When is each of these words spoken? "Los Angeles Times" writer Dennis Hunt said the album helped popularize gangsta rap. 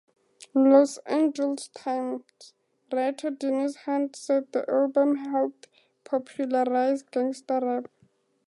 "Los 0.55 0.97
Angeles 1.05 1.67
Times" 1.67 2.23
writer 2.91 3.29
Dennis 3.29 3.75
Hunt 3.85 4.15
said 4.15 4.51
the 4.51 4.67
album 4.67 5.17
helped 5.17 5.67
popularize 6.05 7.03
gangsta 7.03 7.61
rap. 7.61 7.87